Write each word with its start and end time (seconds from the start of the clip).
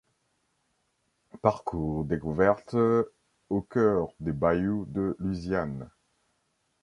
Parcours 1.43 2.05
découverte 2.05 2.75
au 3.49 3.61
cœur 3.61 4.07
des 4.19 4.31
Bayous 4.31 4.85
de 4.87 5.15
Louisiane. 5.19 5.91